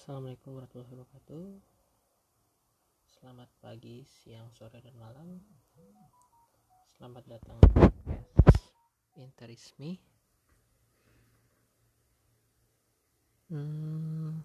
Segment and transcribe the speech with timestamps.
[0.00, 1.46] Assalamualaikum warahmatullahi wabarakatuh.
[3.20, 5.36] Selamat pagi, siang, sore, dan malam.
[6.88, 7.60] Selamat datang
[9.12, 10.00] di Interismi
[13.52, 14.40] hmm,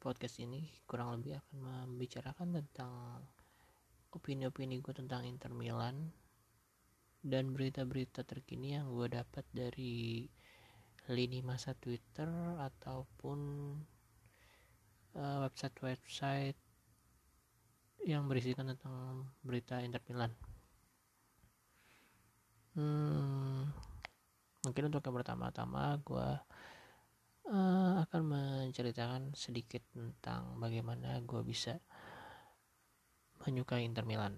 [0.00, 3.28] Podcast ini kurang lebih akan membicarakan tentang
[4.08, 6.08] Opini-opini gue tentang Inter Milan
[7.20, 10.24] Dan berita-berita terkini yang gue dapat dari
[11.10, 13.38] lini masa Twitter ataupun
[15.18, 16.58] uh, website-website
[18.06, 20.32] yang berisikan tentang berita Inter Milan.
[22.78, 23.66] Hmm,
[24.62, 26.28] mungkin untuk yang pertama-tama gue
[27.50, 31.76] uh, akan menceritakan sedikit tentang bagaimana gue bisa
[33.44, 34.36] menyukai Inter Milan.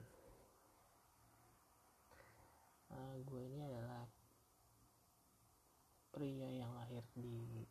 [2.92, 3.81] Uh, gue ini adalah
[6.12, 7.64] pria yang lahir di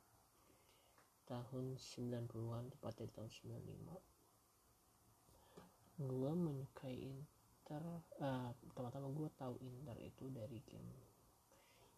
[1.29, 3.29] tahun 90-an tepatnya di tahun
[6.01, 10.89] 95 gue menyukai Inter uh, pertama-tama gue tahu Inter itu dari game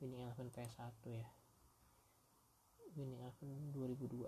[0.03, 1.31] Winning Eleven PS1 ya.
[2.99, 4.27] Winning Eleven 2002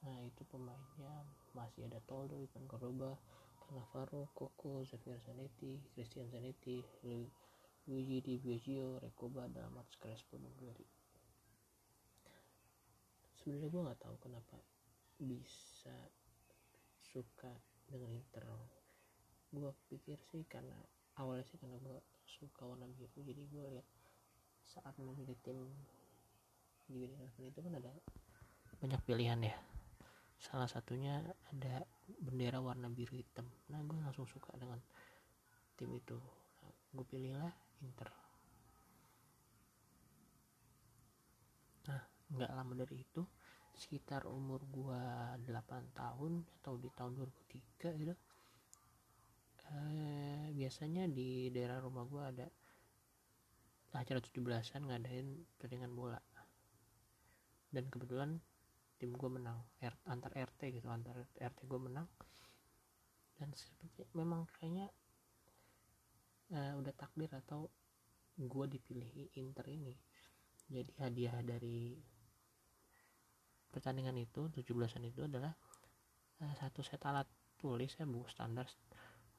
[0.00, 3.20] nah itu pemainnya masih ada Toldo, Ivan Cordoba,
[3.60, 6.80] Cannavaro, Coco, Xavier Zanetti, Christian Zanetti,
[7.84, 10.56] Luigi Di Biagio, Recoba, dan Mats Crespo dan
[13.40, 14.56] sebenarnya gue nggak tahu kenapa
[15.20, 15.96] bisa
[17.00, 17.50] suka
[17.88, 18.44] dengan Inter
[19.50, 20.78] gue pikir sih karena
[21.18, 23.88] awalnya sih karena gue suka warna biru jadi gue lihat
[24.62, 25.58] saat memilih tim
[26.90, 27.06] di
[27.42, 27.90] itu kan ada
[28.80, 29.56] banyak pilihan ya.
[30.40, 31.20] Salah satunya
[31.52, 31.84] ada
[32.18, 33.44] bendera warna biru hitam.
[33.68, 34.80] Nah gue langsung suka dengan
[35.76, 36.16] tim itu.
[36.64, 37.52] Nah, gue pilihlah
[37.84, 38.08] Inter.
[41.92, 43.22] Nah nggak lama dari itu
[43.74, 48.14] sekitar umur gua 8 tahun atau di tahun 2003 gitu
[49.70, 52.46] eh, biasanya di daerah rumah gua ada
[53.98, 56.20] acara 17-an ngadain pertandingan bola.
[57.70, 58.38] Dan kebetulan
[58.98, 62.06] tim gue menang R, antar RT gitu antar RT gue menang.
[63.34, 64.86] Dan seperti memang kayaknya
[66.54, 67.66] uh, udah takdir atau
[68.38, 69.94] gue dipilih Inter ini.
[70.70, 71.98] Jadi hadiah dari
[73.70, 75.54] pertandingan itu 17-an itu adalah
[76.42, 77.26] uh, satu set alat
[77.56, 78.66] tulis ya buku standar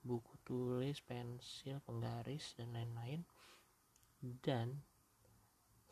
[0.01, 3.21] buku tulis pensil penggaris dan lain-lain.
[4.21, 4.81] Dan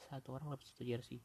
[0.09, 1.21] satu orang dapat satu jersey.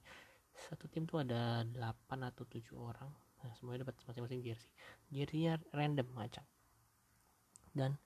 [0.55, 1.75] Satu tim tuh ada 8
[2.21, 3.11] atau 7 orang.
[3.43, 4.71] Nah semuanya dapat masing-masing jersey.
[5.09, 6.45] Jerseynya random macam.
[7.73, 7.97] Dan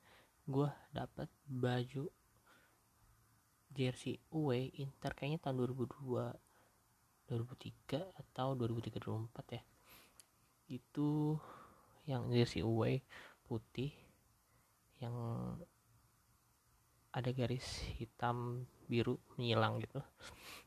[0.48, 2.08] gue dapat baju
[3.68, 6.47] jersey away Inter kayaknya tahun 2002
[7.28, 9.62] 2003 atau 2003 2004 ya.
[10.68, 11.36] Itu
[12.08, 13.04] yang jersey away
[13.44, 13.92] putih
[14.98, 15.14] yang
[17.12, 17.64] ada garis
[17.96, 20.00] hitam biru menyilang gitu.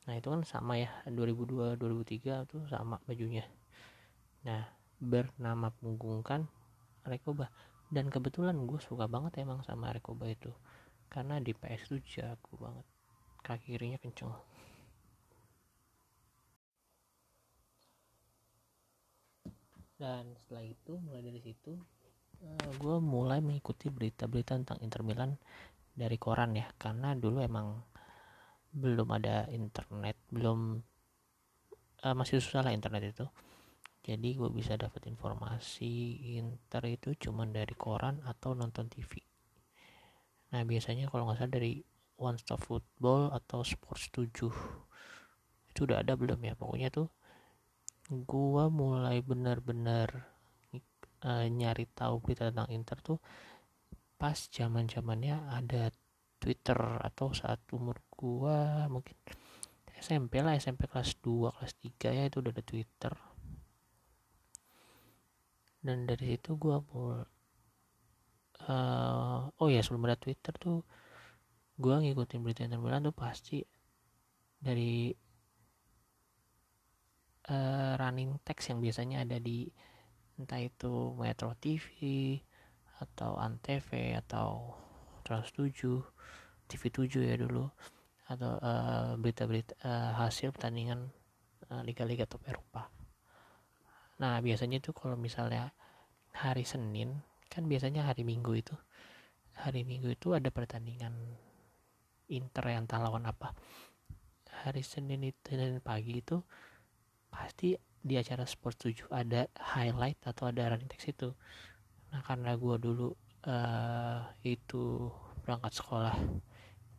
[0.06, 3.46] Nah itu kan sama ya 2002 2003 itu sama bajunya.
[4.46, 4.66] Nah
[5.02, 6.46] bernama punggung kan
[7.02, 7.50] Rekoba.
[7.92, 10.54] Dan kebetulan gue suka banget emang sama Rekoba itu.
[11.12, 12.86] Karena di PS itu jago banget.
[13.42, 14.32] Kaki kirinya kenceng
[20.02, 21.78] dan setelah itu mulai dari situ
[22.42, 25.38] uh, eh, gue mulai mengikuti berita-berita tentang Inter Milan
[25.94, 26.66] dari koran ya.
[26.74, 27.78] Karena dulu emang
[28.74, 30.82] belum ada internet belum
[32.02, 33.26] uh, masih susah lah internet itu.
[34.02, 39.22] Jadi gue bisa dapat informasi Inter itu cuma dari koran atau nonton TV
[40.52, 41.80] nah biasanya kalau nggak salah dari
[42.20, 44.52] One Stop Football atau Sports 7
[45.72, 46.54] itu udah ada belum ya?
[46.60, 47.08] Pokoknya tuh
[48.12, 50.28] gua mulai benar-benar
[51.24, 53.20] uh, nyari tahu berita tentang Inter tuh
[54.20, 55.90] pas zaman zamannya ada
[56.38, 59.16] Twitter atau saat umur gua mungkin
[60.02, 63.14] SMP lah SMP kelas 2 kelas 3 ya itu udah ada Twitter.
[65.82, 67.26] Dan dari situ gua mulai
[68.70, 70.82] uh, oh ya sebelum ada Twitter tuh
[71.78, 73.62] gua ngikutin berita Inter Milan tuh pasti
[74.62, 75.14] dari
[77.50, 79.72] uh, running text yang biasanya ada di
[80.38, 82.38] entah itu Metro TV
[83.02, 83.90] atau Antv
[84.26, 84.78] atau
[85.26, 85.70] Trans 7
[86.70, 87.66] TV 7 ya dulu
[88.30, 91.10] atau uh, berita-berita uh, hasil pertandingan
[91.74, 92.88] uh, liga-liga top Eropa.
[94.22, 95.74] Nah biasanya itu kalau misalnya
[96.32, 97.20] hari Senin
[97.52, 98.76] kan biasanya hari Minggu itu
[99.58, 101.12] hari Minggu itu ada pertandingan
[102.32, 103.52] Inter yang entah lawan apa
[104.64, 106.40] hari Senin itu Senin pagi itu
[107.32, 111.30] pasti di acara sport 7 ada highlight atau ada running text itu.
[112.12, 113.08] Nah karena gue dulu
[113.48, 115.08] uh, itu
[115.46, 116.16] berangkat sekolah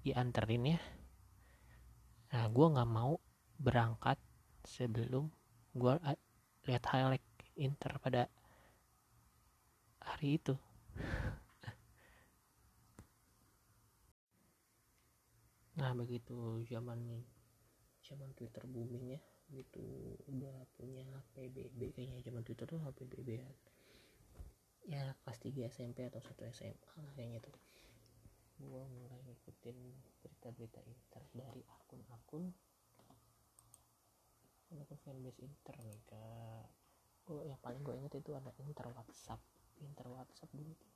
[0.07, 0.81] dianterin ya.
[2.33, 3.21] Nah gue nggak mau
[3.61, 4.17] berangkat
[4.65, 5.29] sebelum
[5.77, 5.95] gue
[6.65, 7.27] lihat highlight
[7.61, 8.27] Inter pada
[10.01, 10.57] hari itu.
[15.73, 17.25] Nah begitu zaman
[18.05, 19.21] zaman Twitter booming ya
[19.53, 20.17] gitu.
[20.33, 21.05] Udah punya
[21.37, 23.51] PBB kayaknya zaman Twitter tuh HPBB ya
[24.83, 27.55] ya kelas 3 SMP atau satu SMA kayaknya tuh.
[28.59, 29.79] Gue mulai ngikutin
[30.23, 32.51] berita-berita Inter dari akun-akun.
[34.73, 36.23] Akun fanbase Inter nih ke
[37.29, 39.41] oh yang paling gue inget itu ada Inter WhatsApp.
[39.83, 40.91] Inter WhatsApp dulu tuh.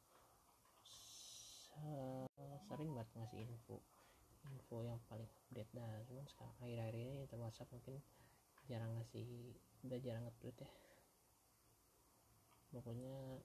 [2.66, 3.78] Sering banget ngasih info.
[4.50, 6.02] Info yang paling update dah.
[6.10, 8.02] Cuman sekarang akhir-akhir ini Inter WhatsApp mungkin
[8.66, 9.26] jarang ngasih
[9.86, 10.70] udah jarang nge-tweet ya.
[12.74, 13.40] Pokoknya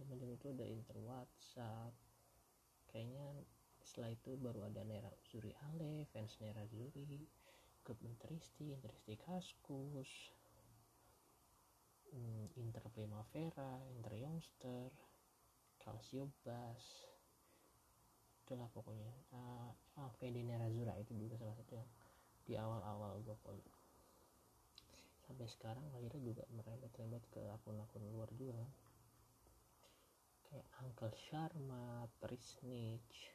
[0.00, 1.92] zaman zaman itu ada inter WhatsApp.
[2.90, 3.46] Kayaknya
[3.84, 7.24] setelah itu baru ada Nera Zuri Ale fans Nera Zuri
[7.80, 10.36] grup Interisti Interisti Kaskus
[12.12, 14.90] hmm, Inter Primavera Inter Youngster
[15.80, 17.08] Calcio Bas
[18.50, 19.14] itulah pokoknya.
[19.30, 19.70] Uh,
[20.02, 21.88] ah Fede Nerazura itu juga salah satu yang
[22.42, 23.62] di awal-awal gue follow
[25.30, 28.66] sampai sekarang akhirnya juga merembet-rembet ke akun-akun luar juga.
[30.42, 33.30] Kayak Uncle Sharma, Prisnich,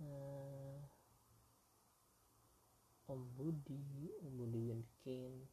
[0.00, 0.80] uh,
[3.12, 5.44] Om Budi, Om Budi Wenkin,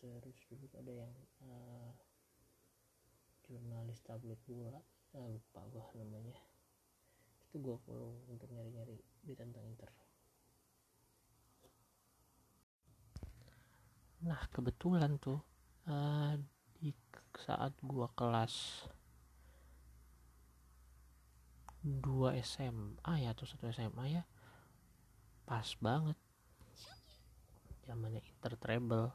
[0.00, 1.12] terus dulu ada yang
[1.44, 1.92] uh,
[3.44, 4.80] jurnalis tablet bola,
[5.20, 6.40] uh, lupa gua namanya,
[7.52, 10.03] itu gua follow untuk nyari-nyari di tentang Inter.
[14.24, 15.40] Nah kebetulan tuh
[15.88, 16.34] uh,
[16.80, 16.90] di
[17.36, 18.88] saat gua kelas
[21.84, 24.24] 2 SMA ya atau satu SMA ya
[25.44, 26.16] pas banget.
[27.84, 29.12] Zamannya Treble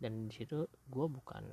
[0.00, 1.44] dan di situ gue bukan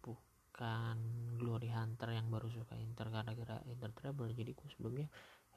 [0.00, 0.96] bukan
[1.36, 5.06] Glory Hunter yang baru suka Inter gara-gara Inter Treble jadi gue sebelumnya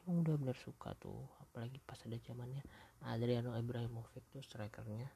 [0.04, 2.62] emang udah bener suka tuh apalagi pas ada zamannya
[3.08, 5.08] Adriano Ibrahimovic tuh strikernya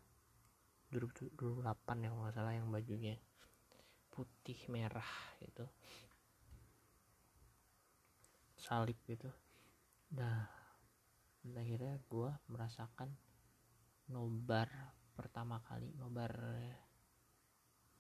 [0.92, 3.16] 2008 ya kalau nggak salah yang bajunya
[4.12, 5.08] putih merah
[5.40, 5.64] gitu.
[8.60, 9.32] Salib gitu.
[10.20, 10.44] Nah
[11.42, 13.10] akhirnya gue merasakan
[14.12, 14.68] nobar
[15.16, 16.36] pertama kali nobar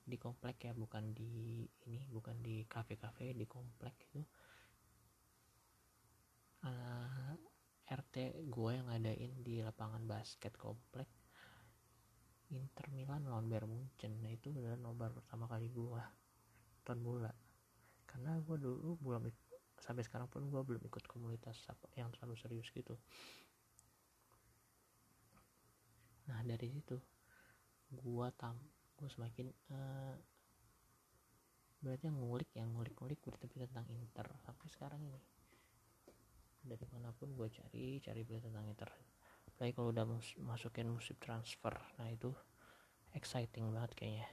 [0.01, 4.21] di komplek ya bukan di ini bukan di kafe-kafe di komplek itu.
[6.61, 7.33] Uh,
[7.87, 11.20] eh, RT gue yang ngadain di lapangan basket komplek
[12.51, 14.19] Inter Milan lawan Bayern Munchen.
[14.19, 16.03] Nah itu adalah nobar pertama kali gue
[16.83, 17.31] tahun bola.
[18.03, 19.31] Karena gue dulu belum
[19.79, 21.63] sampai sekarang pun gue belum ikut komunitas
[21.95, 22.99] yang terlalu serius gitu.
[26.27, 26.99] Nah dari situ
[27.91, 28.55] gue tam
[28.95, 30.15] gue semakin uh,
[31.81, 35.21] berarti yang ngulik yang ngulik-ngulik berita tentang Inter sampai sekarang ini.
[36.61, 38.91] Dari mana pun gue cari cari berita tentang Inter
[39.61, 40.09] apalagi kalau udah
[40.41, 41.69] masukin musim transfer.
[42.01, 42.33] Nah itu
[43.13, 44.25] exciting banget kayaknya.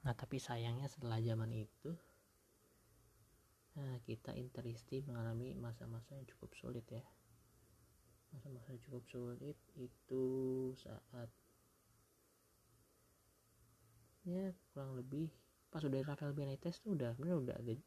[0.00, 1.92] Nah tapi sayangnya setelah zaman itu
[3.76, 7.04] nah kita interisti mengalami masa-masa yang cukup sulit ya.
[8.32, 10.24] Masa-masa cukup sulit itu
[10.80, 11.28] saat
[14.24, 15.28] ya kurang lebih
[15.68, 17.84] pas udah Rafael Benitez tuh udah bener udah agak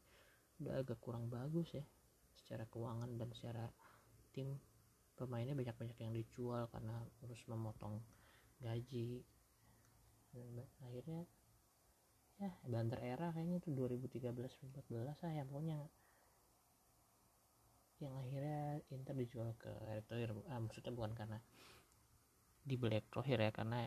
[0.62, 1.82] udah agak kurang bagus ya
[2.38, 3.66] secara keuangan dan secara
[4.30, 4.58] tim
[5.18, 8.00] pemainnya banyak-banyak yang dijual karena harus memotong
[8.62, 9.20] gaji.
[10.30, 11.26] Dan akhirnya
[12.40, 15.76] ya banter era kayaknya itu 2013 14 lah ya pokoknya
[18.00, 21.36] yang akhirnya Inter dijual ke Erick Thohir ah, maksudnya bukan karena
[22.64, 23.84] dibeli Erick Thohir ya karena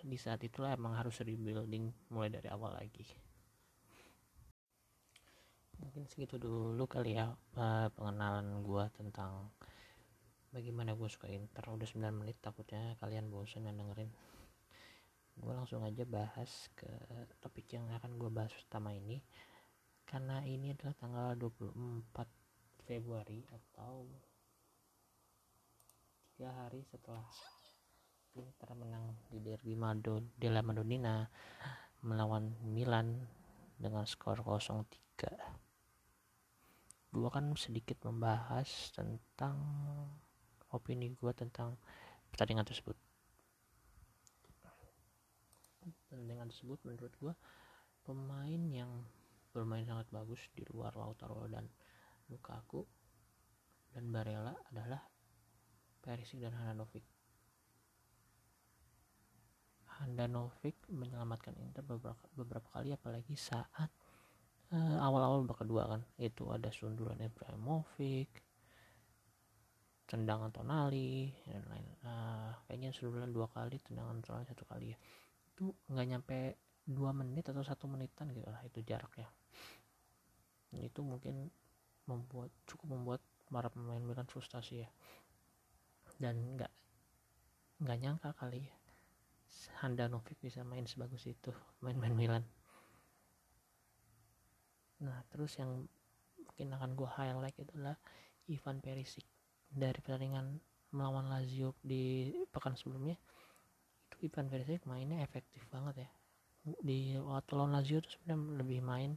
[0.00, 3.04] di saat itulah emang harus rebuilding mulai dari awal lagi
[5.78, 9.50] mungkin segitu dulu kali ya eh, pengenalan gue tentang
[10.52, 11.64] bagaimana gue suka Inter.
[11.68, 14.10] Udah 9 menit takutnya kalian bosan yang dengerin.
[15.38, 16.90] Gue langsung aja bahas ke
[17.38, 19.22] topik yang akan gue bahas pertama ini.
[20.08, 24.08] Karena ini adalah tanggal 24 Februari atau
[26.32, 27.28] tiga hari setelah
[28.38, 31.26] Inter menang di Derby Mado della Madonnina
[32.00, 33.18] melawan Milan
[33.76, 35.67] dengan skor 0-3
[37.08, 39.56] gue kan sedikit membahas tentang
[40.68, 41.80] opini gue tentang
[42.28, 42.96] pertandingan tersebut.
[46.08, 47.34] Pertandingan tersebut menurut gue
[48.04, 48.92] pemain yang
[49.52, 51.64] bermain sangat bagus di luar Lautaro dan
[52.28, 52.84] Lukaku
[53.96, 55.00] dan Barella adalah
[56.04, 57.04] Perisic dan Handanovic.
[59.98, 63.90] Handanovic menyelamatkan Inter beberapa, beberapa kali apalagi saat
[64.72, 66.00] uh, awal-awal babak kedua kan.
[66.20, 68.44] Itu ada sundulan Ibrahimovic
[70.08, 74.98] tendangan Tonali dan lain uh, kayaknya sundulan dua kali tendangan Tonali satu kali ya.
[75.52, 76.38] Itu nggak nyampe
[76.88, 79.28] dua menit atau satu menitan gitu lah itu jaraknya.
[80.72, 81.52] Dan itu mungkin
[82.08, 83.20] membuat cukup membuat
[83.52, 84.88] para pemain Milan frustasi ya.
[86.16, 86.72] Dan nggak
[87.78, 88.74] nggak nyangka kali ya
[89.80, 92.44] Handanovic bisa main sebagus itu main-main Milan
[94.98, 95.86] nah terus yang
[96.58, 97.94] mungkin akan gue highlight itulah
[98.50, 99.22] Ivan Perisic.
[99.68, 100.58] Dari pertandingan
[100.90, 103.14] melawan Lazio di pekan sebelumnya
[104.08, 106.10] itu Ivan Perisic mainnya efektif banget ya.
[106.82, 109.12] Di waktu lawan Lazio itu sebenarnya lebih main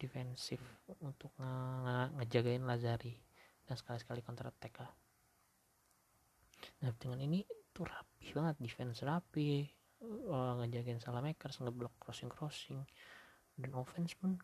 [0.00, 0.60] defensif
[1.02, 1.52] untuk nge
[1.84, 3.14] nge ngejagain Lazari
[3.66, 4.92] dan sekali-sekali counter attack lah.
[6.86, 9.66] Nah dengan ini tuh rapi banget defense rapi
[10.04, 12.80] uh, ngejagain salah makers ngeblok crossing crossing
[13.60, 14.40] dan offense pun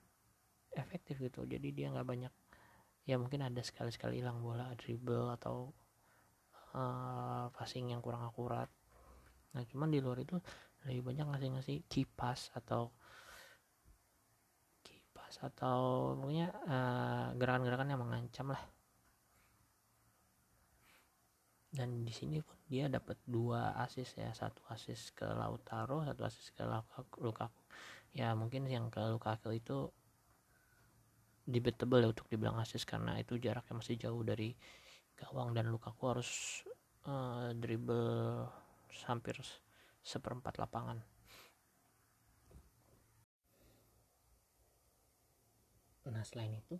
[0.75, 1.47] efektif gitu.
[1.47, 2.33] Jadi dia nggak banyak
[3.07, 5.71] ya mungkin ada sekali-sekali hilang bola dribble atau
[6.75, 8.67] uh, passing yang kurang akurat.
[9.55, 10.35] Nah cuman di luar itu
[10.87, 12.91] lebih banyak ngasih-ngasih key pass atau
[14.83, 18.63] key pass atau pokoknya uh, gerakan-gerakan yang mengancam lah.
[21.71, 26.51] Dan di sini pun dia dapat dua asis ya satu asis ke Lautaro satu asis
[26.51, 26.67] ke
[27.23, 27.63] Lukaku.
[28.17, 29.93] Ya mungkin yang ke Lukaku itu
[31.47, 34.50] debatable ya untuk dibilang asis karena itu jaraknya masih jauh dari
[35.15, 36.61] gawang dan Lukaku harus
[37.07, 38.50] uh, dribble
[39.07, 39.38] hampir
[40.03, 40.99] seperempat lapangan.
[46.07, 46.79] Nah selain itu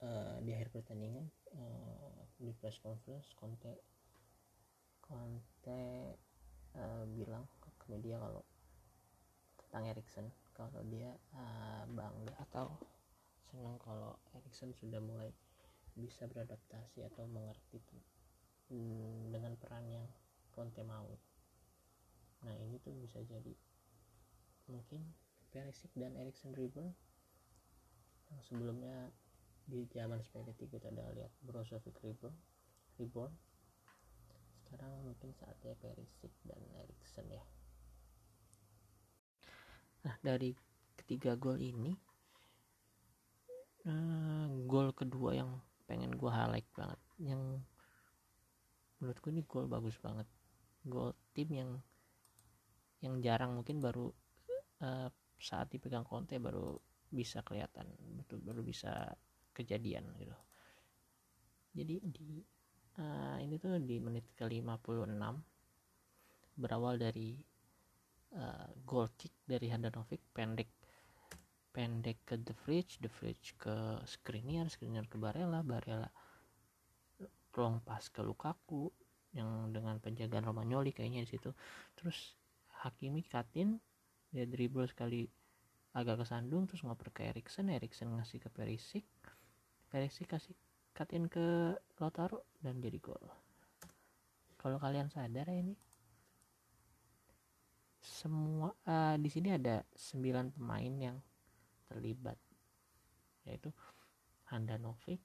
[0.00, 3.72] uh, di akhir pertandingan uh, di press conference Conte
[5.04, 5.82] Conte
[6.76, 8.44] uh, bilang ke media kalau
[9.60, 10.26] tentang Erikson
[10.56, 12.72] kalau dia uh, bangga atau
[13.48, 15.32] senang kalau Erikson sudah mulai
[15.96, 17.80] bisa beradaptasi atau mengerti
[18.70, 20.06] hmm, dengan peran yang
[20.52, 21.10] Conte mau.
[22.44, 23.54] Nah ini tuh bisa jadi
[24.68, 25.00] mungkin
[25.48, 26.92] Perisic dan Erikson dribble
[28.28, 29.08] yang sebelumnya
[29.64, 32.36] di zaman Spalletti kita udah lihat Brozovic dribble
[33.00, 33.32] reborn
[34.68, 37.40] sekarang mungkin saatnya Perisic dan Erikson ya.
[40.04, 40.52] Nah dari
[41.00, 41.96] ketiga gol ini
[43.88, 45.50] uh, gol kedua yang
[45.88, 47.00] pengen gue highlight banget.
[47.18, 47.64] Yang
[49.00, 50.28] menurutku ini gol bagus banget.
[50.84, 51.70] Gol tim yang
[53.00, 54.12] yang jarang mungkin baru
[54.82, 56.74] uh, saat dipegang Conte baru
[57.08, 57.88] bisa kelihatan
[58.20, 59.16] betul baru bisa
[59.54, 60.36] kejadian gitu.
[61.78, 62.42] Jadi di
[62.98, 67.38] uh, ini tuh di menit ke 56 berawal dari
[68.34, 70.77] uh, goal kick dari Handanovic pendek
[71.78, 76.10] pendek ke The Fridge, The Fridge ke Skriniar, Skriniar ke Barella, Barella
[77.54, 78.90] long pass ke Lukaku
[79.30, 81.54] yang dengan penjagaan Romagnoli kayaknya di situ.
[81.94, 82.34] Terus
[82.82, 83.78] Hakimi katin
[84.34, 85.26] dia dribble sekali
[85.94, 89.06] agak kesandung terus ngoper ke Erikson, Erikson ngasih ke Perisic.
[89.86, 90.58] Perisic kasih
[90.94, 93.22] katin ke Lautaro dan jadi gol.
[94.58, 95.78] Kalau kalian sadar ya ini
[98.02, 101.18] semua uh, di sini ada 9 pemain yang
[101.88, 102.36] terlibat
[103.48, 103.72] yaitu
[104.52, 105.24] Handanovic,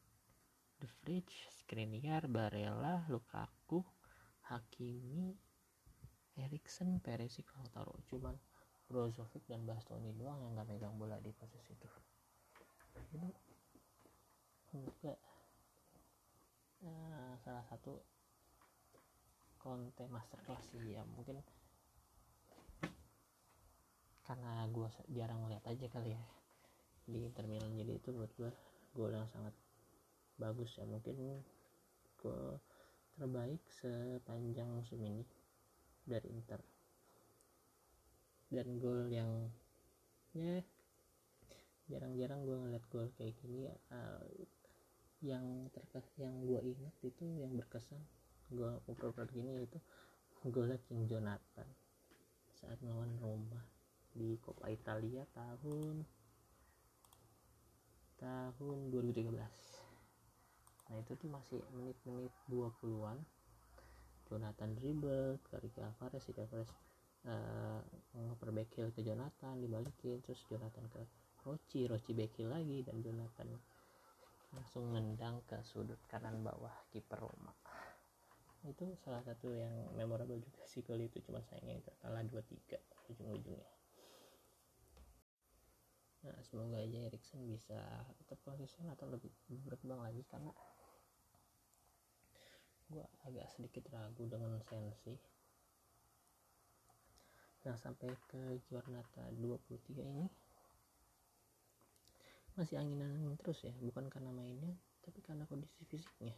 [0.79, 3.83] The Fridge, Skriniar, Barella, Lukaku,
[4.47, 5.35] Hakimi,
[6.39, 7.99] Erikson, Perisic, Lautaro.
[8.07, 8.35] Cuman
[8.87, 11.87] Brozovic dan Bastoni doang yang gak megang bola di posisi itu.
[14.71, 15.13] Itu juga
[16.83, 18.03] uh, salah satu
[19.59, 21.03] konten masterclass sih ya.
[21.07, 21.39] Mungkin
[24.23, 26.23] karena gue jarang ngeliat aja kali ya
[27.03, 28.51] di Inter Milan jadi itu buat gue
[28.95, 29.55] gol yang sangat
[30.39, 30.85] bagus ya.
[30.87, 31.43] Mungkin
[32.21, 32.59] gol
[33.19, 35.23] terbaik sepanjang musim ini
[36.07, 36.59] dari Inter.
[38.53, 39.49] Dan gol yang
[40.33, 40.61] ya
[41.91, 44.25] jarang-jarang gue ngeliat gol kayak gini uh,
[45.23, 48.01] yang terkas yang gue ingat itu yang berkesan
[48.51, 49.79] gol oper gini itu
[50.47, 51.69] golnya King Jonathan
[52.59, 53.61] saat melawan Roma
[54.11, 56.03] di Coppa Italia tahun
[58.57, 59.33] tahun 2013
[60.83, 63.17] nah itu tuh masih menit-menit 20-an
[64.29, 66.69] Jonathan dribble ke Ricky Alvarez Ricky Alvarez
[67.27, 67.81] uh,
[68.71, 71.01] ke Jonathan dibalikin terus Jonathan ke
[71.43, 73.51] Roci Roci backhill lagi dan Jonathan
[74.53, 77.51] langsung nendang ke sudut kanan bawah kiper Roma.
[78.63, 81.91] Itu salah satu yang memorable juga sih kali itu cuma sayangnya itu.
[81.99, 82.79] Kalah 2-3
[83.11, 83.82] ujung-ujungnya
[86.23, 87.75] nah semoga aja Erikson bisa
[88.23, 89.31] tetap konsisten atau lebih
[89.67, 90.55] berkembang lagi karena
[92.87, 95.15] gue agak sedikit ragu dengan Sensi.
[97.63, 100.27] Yang sampai ke Giornata 23 ini
[102.53, 106.35] masih anginan terus ya bukan karena mainnya tapi karena kondisi fisiknya.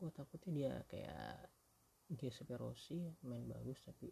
[0.00, 1.48] Gue takutnya dia kayak
[2.12, 4.08] Giuseppe Rossi main bagus tapi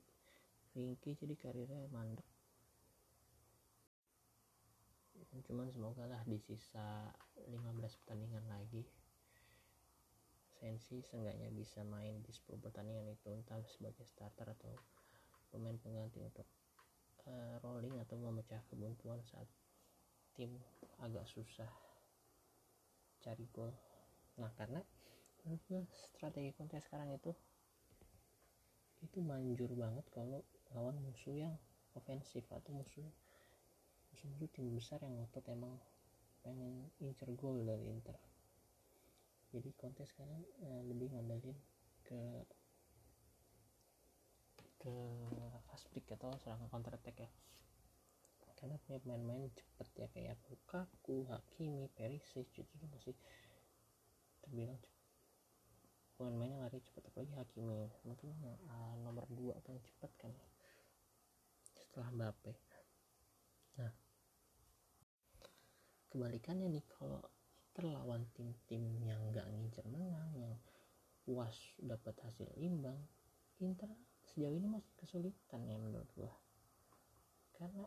[0.76, 2.25] ringkih jadi karirnya mandek
[5.47, 7.11] cuman semoga lah di sisa
[7.49, 8.85] 15 pertandingan lagi
[10.61, 14.77] Sensi seenggaknya bisa main di 10 pertandingan itu entah sebagai starter atau
[15.49, 16.45] pemain pengganti untuk
[17.25, 19.49] uh, rolling atau memecah kebuntuan saat
[20.37, 20.53] tim
[21.00, 21.69] agak susah
[23.25, 23.73] cari gol.
[24.37, 24.85] Nah karena
[26.12, 27.33] strategi kontes sekarang itu
[29.00, 30.45] itu manjur banget kalau
[30.77, 31.57] lawan musuh yang
[31.97, 33.09] ofensif atau musuh
[34.11, 35.75] musuh-musuh tim besar yang ngotot emang
[36.40, 38.17] pengen incer gol dari Inter.
[39.50, 41.59] Jadi kontes sekarang eh, lebih ngandelin
[42.07, 42.21] ke
[44.81, 44.95] ke
[45.69, 47.31] fast break atau serangan counter attack ya.
[48.57, 53.17] Karena punya pemain-pemain cepet ya kayak Lukaku, Hakimi, Perisic itu masih
[54.45, 55.00] terbilang cepet.
[56.17, 57.88] Pemain-pemain yang lari cepat apalagi Hakimi.
[58.05, 58.29] Mungkin
[58.69, 60.33] uh, nomor 2 paling cepat kan.
[61.76, 62.52] Setelah Mbappe
[63.79, 63.93] nah
[66.11, 67.23] kebalikannya nih kalau
[67.71, 70.55] terlawan tim-tim yang gak ngincer menang yang
[71.23, 72.99] puas dapat hasil imbang
[73.61, 73.92] Inter
[74.25, 76.33] sejauh ini masih kesulitan ya menurut gua.
[77.53, 77.85] Karena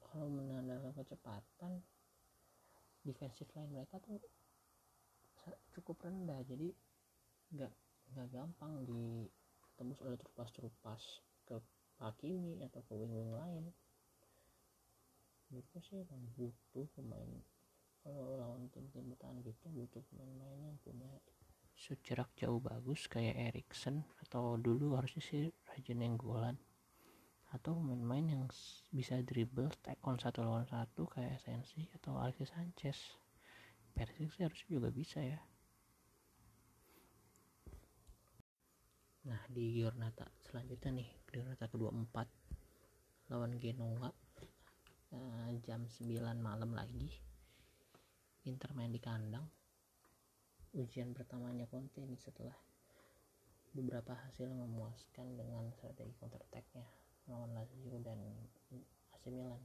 [0.00, 1.84] kalau menandalkan kecepatan
[3.04, 4.16] defensive line mereka tuh
[5.76, 6.72] cukup rendah jadi
[7.52, 7.72] nggak
[8.16, 11.60] nggak gampang ditembus oleh terupas-terupas ke
[12.00, 13.68] Hakimi atau ke wing-wing lain
[15.54, 17.30] menurutku sih emang butuh pemain.
[18.02, 21.06] Kalau lawan tim-tim bertahan gitu butuh pemain-pemain yang punya
[21.78, 26.58] sejarak jauh bagus kayak Erikson atau dulu harusnya sih Raja Nenggolan
[27.54, 28.42] atau pemain-pemain yang
[28.90, 32.98] bisa dribble take on satu lawan satu kayak Sensi atau Alexis Sanchez.
[33.94, 35.38] Persik sih harusnya juga bisa ya.
[39.30, 42.26] Nah di Giornata selanjutnya nih Giornata kedua empat
[43.30, 44.23] lawan Genoa
[45.14, 46.10] uh, jam 9
[46.42, 47.06] malam lagi.
[48.44, 49.46] Inter main di kandang.
[50.74, 52.54] Ujian pertamanya Conte ini setelah
[53.74, 56.86] beberapa hasil memuaskan dengan strategi counter attack-nya
[57.30, 58.18] lawan Lazio dan
[59.14, 59.62] AC Milan.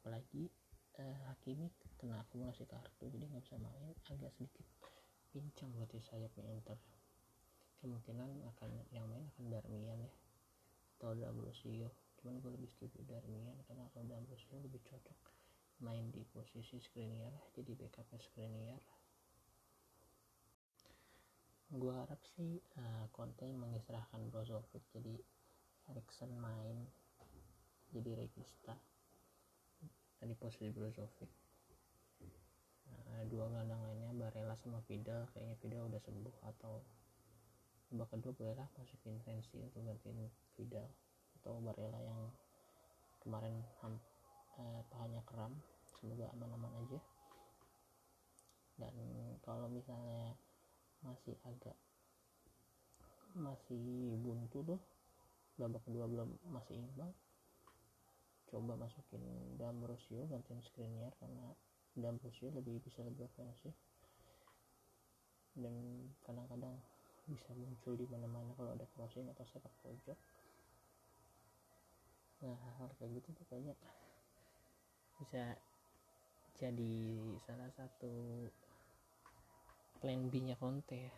[0.00, 0.48] Apalagi
[0.96, 1.68] eh, Hakimi
[2.00, 3.92] kena akumulasi kartu jadi nggak bisa main.
[4.08, 4.64] Agak sedikit
[5.30, 6.80] pincang berarti sayapnya Inter.
[7.84, 10.12] Kemungkinan akan yang main akan Darmian ya
[11.00, 11.88] atau D'Ambrosio
[12.20, 15.18] cuman gue lebih setuju Darmian karena kalau D'Ambrosio lebih cocok
[15.80, 18.82] main di posisi Skriniar jadi backupnya Skriniar
[21.70, 25.16] gue harap sih uh, Conte mengistirahkan Brozovic jadi
[25.88, 26.84] Erikson main
[27.90, 28.78] jadi regista
[30.20, 31.32] di posisi Brozovic.
[33.10, 36.84] Nah, dua gelandang lainnya Barella sama Vidal kayaknya Vidal udah sembuh atau
[37.90, 40.86] babak kedua bolehlah masukin Sensi untuk gantiin Vidal
[41.40, 42.20] atau Barella yang
[43.24, 43.64] kemarin
[44.60, 45.56] eh, pahanya kram.
[45.96, 47.00] Semoga aman-aman aja.
[48.80, 48.94] Dan
[49.44, 50.36] kalau misalnya
[51.04, 51.76] masih agak
[53.36, 54.80] masih buntu tuh
[55.54, 57.14] babak kedua belum masih imbang
[58.50, 59.22] coba masukin
[59.54, 61.54] D'Ambrosio gantiin Skriniar karena
[61.94, 63.74] D'Ambrosio lebih bisa lebih ofensif.
[65.54, 65.74] Dan
[66.26, 66.74] kadang-kadang
[67.30, 70.18] bisa muncul di mana-mana kalau ada crossing atau sepak pojok
[72.40, 73.76] nah hal kayak gitu tuh kayaknya
[75.20, 75.60] bisa
[76.56, 76.96] jadi
[77.44, 78.48] salah satu
[80.00, 81.12] plan B nya Conte ya.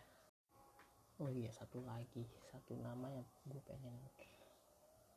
[1.23, 3.95] Oh iya satu lagi satu nama yang gue pengen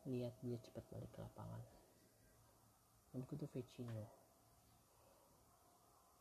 [0.05, 1.61] lihat dia cepat balik ke lapangan.
[3.09, 4.05] Menurutku tuh Vecino.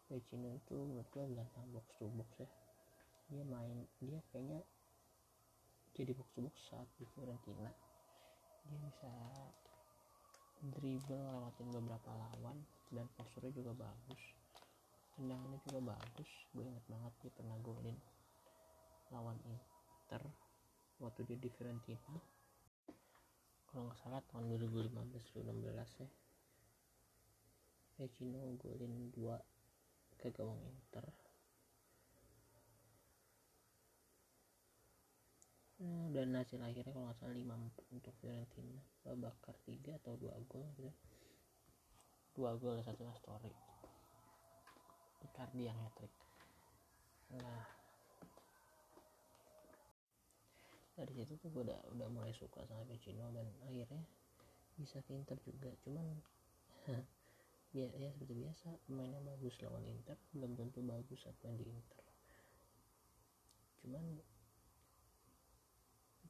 [0.08, 2.48] Vecino itu menurut gue gelandang box to box ya.
[3.28, 4.64] Dia main dia kayaknya
[5.92, 7.68] jadi box to box saat di Fiorentina.
[8.64, 9.12] Dia bisa
[10.72, 12.56] dribble lewatin beberapa lawan
[12.88, 14.22] dan posturnya juga bagus.
[15.14, 17.98] Dan tendangannya juga bagus gue inget banget dia pernah golin
[19.14, 20.22] lawan Inter
[20.98, 22.18] waktu dia di Fiorentina.
[23.70, 26.08] Kalau nggak salah tahun 2015-2016 ya.
[27.94, 29.38] Vecino golin dua
[30.18, 31.23] ke gawang Inter
[35.84, 38.80] nah, dan hasil akhirnya kalau nggak salah 5 untuk Fiorentina.
[39.04, 40.92] Bakar 3 atau 2 gol gitu
[42.34, 43.54] dua gol satu story.
[45.22, 45.98] Icardi yang hat
[47.30, 47.62] nah.
[50.94, 54.02] Dari situ tuh gue udah udah mulai suka sama Vecino dan akhirnya
[54.78, 55.70] bisa Inter juga.
[55.86, 56.06] Cuman
[57.78, 60.18] ya, ya seperti biasa pemainnya bagus lawan Inter.
[60.34, 62.02] Belum tentu bagus saat main di Inter.
[63.82, 64.04] Cuman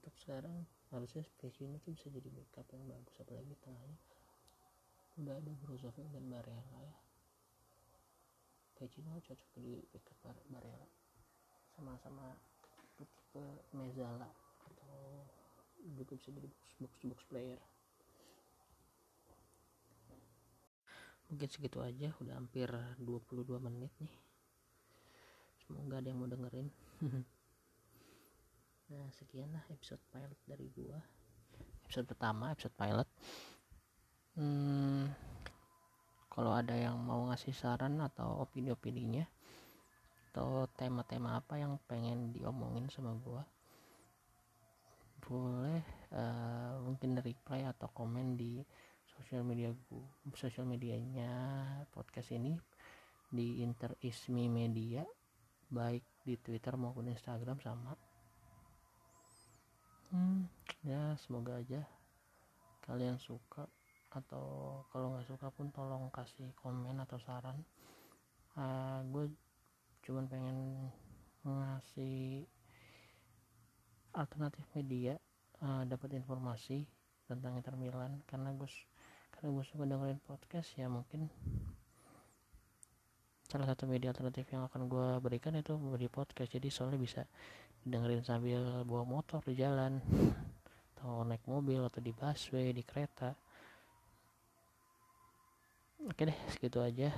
[0.04, 3.96] untuk sekarang harusnya Vecino tuh bisa jadi backup yang bagus apalagi tengahnya.
[5.16, 6.96] Udah ada Brozovic dan Barella ya.
[8.76, 10.84] Vecino cocok di backup Barella
[11.72, 12.36] sama-sama
[13.00, 14.28] tipe Mezala
[14.68, 15.24] atau
[15.96, 16.52] juga bisa jadi
[16.84, 17.60] box box player.
[21.32, 22.68] Mungkin segitu aja udah hampir
[23.00, 24.12] 22 menit nih.
[25.64, 26.68] Semoga ada yang mau dengerin
[28.84, 31.00] nah sekian lah episode pilot dari gua.
[31.88, 33.08] Episode pertama episode pilot.
[34.36, 35.08] Hmm,
[36.28, 39.24] kalau ada yang mau ngasih saran atau opini-opininya
[40.34, 43.46] atau tema-tema apa yang pengen diomongin sama gua
[45.22, 48.58] boleh uh, mungkin reply atau komen di
[49.06, 51.30] sosial media gua sosial medianya
[51.94, 52.58] podcast ini
[53.30, 55.06] di Inter Ismi Media
[55.70, 57.94] baik di Twitter maupun Instagram sama
[60.14, 60.46] hmm,
[60.86, 61.82] ya semoga aja
[62.86, 63.66] kalian suka
[64.14, 67.58] atau kalau nggak suka pun tolong kasih komen atau saran.
[68.54, 69.24] Uh, eh, gue
[70.06, 70.58] cuman pengen
[71.42, 72.46] ngasih
[74.14, 75.18] alternatif media
[75.58, 76.86] uh, dapat informasi
[77.26, 78.22] tentang Inter Milan.
[78.30, 78.70] Karena gue
[79.34, 81.26] karena gue suka dengerin podcast ya mungkin
[83.50, 86.54] salah satu media alternatif yang akan gue berikan itu di podcast.
[86.54, 87.26] Jadi soalnya bisa
[87.84, 90.00] dengerin sambil bawa motor di jalan
[90.96, 93.36] atau naik mobil atau di busway di kereta.
[96.04, 97.12] Oke deh segitu aja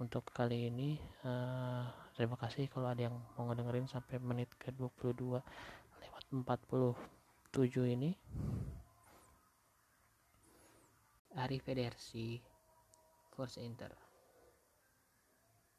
[0.00, 0.96] untuk kali ini.
[1.20, 1.84] Uh,
[2.16, 5.40] terima kasih kalau ada yang mau ngedengerin sampai menit ke 22
[6.00, 8.16] lewat 47 ini.
[11.32, 12.40] Arrivederci
[13.32, 14.01] Forza Inter